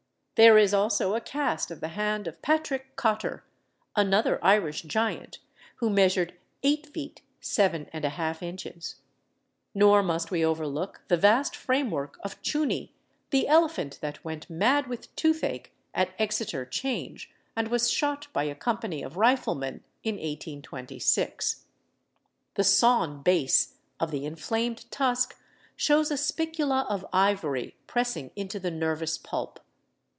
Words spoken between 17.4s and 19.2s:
and was shot by a company of